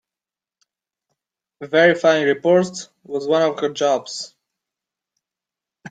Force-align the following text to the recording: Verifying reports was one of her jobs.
Verifying 1.63 2.25
reports 2.25 2.89
was 3.03 3.27
one 3.27 3.43
of 3.43 3.59
her 3.59 3.69
jobs. 3.71 4.33